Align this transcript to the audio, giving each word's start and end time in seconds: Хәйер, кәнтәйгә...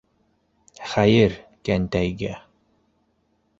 Хәйер, 0.93 1.37
кәнтәйгә... 1.71 2.35